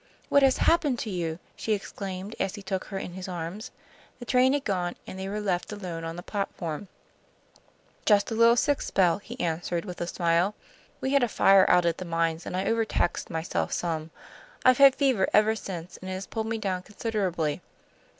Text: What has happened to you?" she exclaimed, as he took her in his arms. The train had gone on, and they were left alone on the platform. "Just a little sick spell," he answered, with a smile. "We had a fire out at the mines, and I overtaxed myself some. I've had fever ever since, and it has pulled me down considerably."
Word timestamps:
What 0.29 0.41
has 0.41 0.57
happened 0.57 0.97
to 1.01 1.11
you?" 1.11 1.37
she 1.55 1.73
exclaimed, 1.73 2.35
as 2.39 2.55
he 2.55 2.63
took 2.63 2.85
her 2.85 2.97
in 2.97 3.13
his 3.13 3.27
arms. 3.27 3.69
The 4.17 4.25
train 4.25 4.53
had 4.53 4.63
gone 4.63 4.93
on, 4.93 4.95
and 5.05 5.19
they 5.19 5.29
were 5.29 5.39
left 5.39 5.71
alone 5.71 6.03
on 6.03 6.15
the 6.15 6.23
platform. 6.23 6.87
"Just 8.07 8.31
a 8.31 8.33
little 8.33 8.55
sick 8.55 8.81
spell," 8.81 9.19
he 9.19 9.39
answered, 9.39 9.85
with 9.85 10.01
a 10.01 10.07
smile. 10.07 10.55
"We 11.01 11.11
had 11.13 11.21
a 11.21 11.27
fire 11.27 11.69
out 11.69 11.85
at 11.85 11.99
the 11.99 12.05
mines, 12.05 12.47
and 12.47 12.57
I 12.57 12.65
overtaxed 12.65 13.29
myself 13.29 13.71
some. 13.73 14.09
I've 14.65 14.79
had 14.79 14.95
fever 14.95 15.27
ever 15.33 15.55
since, 15.55 15.97
and 15.97 16.09
it 16.09 16.13
has 16.15 16.25
pulled 16.25 16.47
me 16.47 16.57
down 16.57 16.81
considerably." 16.81 17.61